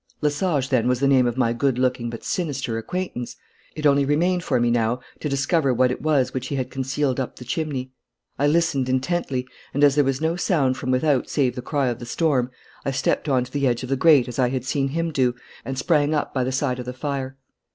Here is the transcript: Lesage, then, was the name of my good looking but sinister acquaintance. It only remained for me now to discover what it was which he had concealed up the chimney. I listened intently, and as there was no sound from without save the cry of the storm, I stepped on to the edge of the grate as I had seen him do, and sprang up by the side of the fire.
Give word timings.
Lesage, 0.19 0.69
then, 0.69 0.87
was 0.87 0.99
the 0.99 1.07
name 1.07 1.27
of 1.27 1.37
my 1.37 1.53
good 1.53 1.77
looking 1.77 2.09
but 2.09 2.23
sinister 2.23 2.79
acquaintance. 2.79 3.35
It 3.75 3.85
only 3.85 4.03
remained 4.03 4.43
for 4.43 4.59
me 4.59 4.71
now 4.71 4.99
to 5.19 5.29
discover 5.29 5.75
what 5.75 5.91
it 5.91 6.01
was 6.01 6.33
which 6.33 6.47
he 6.47 6.55
had 6.55 6.71
concealed 6.71 7.19
up 7.19 7.35
the 7.35 7.45
chimney. 7.45 7.91
I 8.39 8.47
listened 8.47 8.89
intently, 8.89 9.45
and 9.75 9.83
as 9.83 9.93
there 9.93 10.03
was 10.03 10.19
no 10.19 10.35
sound 10.35 10.75
from 10.75 10.89
without 10.89 11.29
save 11.29 11.53
the 11.55 11.61
cry 11.61 11.87
of 11.89 11.99
the 11.99 12.07
storm, 12.07 12.49
I 12.83 12.89
stepped 12.89 13.29
on 13.29 13.43
to 13.43 13.51
the 13.51 13.67
edge 13.67 13.83
of 13.83 13.89
the 13.89 13.95
grate 13.95 14.27
as 14.27 14.39
I 14.39 14.49
had 14.49 14.65
seen 14.65 14.87
him 14.87 15.11
do, 15.11 15.35
and 15.63 15.77
sprang 15.77 16.15
up 16.15 16.33
by 16.33 16.45
the 16.45 16.51
side 16.51 16.79
of 16.79 16.87
the 16.87 16.93
fire. 16.93 17.37